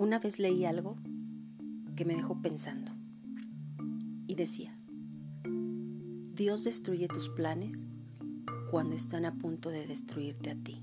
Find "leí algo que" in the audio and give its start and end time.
0.38-2.06